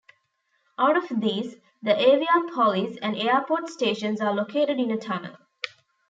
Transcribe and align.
Out 0.79 0.97
of 0.97 1.21
these, 1.21 1.57
the 1.83 1.91
Aviapolis 1.91 2.97
and 3.03 3.15
Airport 3.15 3.69
stations 3.69 4.19
are 4.19 4.33
located 4.33 4.79
in 4.79 4.89
a 4.89 4.97
tunnel. 4.97 5.37